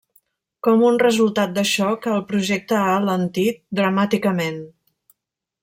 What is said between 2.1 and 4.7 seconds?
el projecte ha alentit dramàticament.